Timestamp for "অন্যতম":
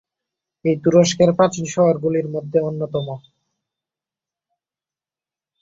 2.61-3.07